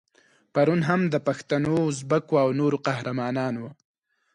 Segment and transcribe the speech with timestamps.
[0.53, 3.71] پرون هم د پښتنو، ازبکو او نورو قهرمان وو.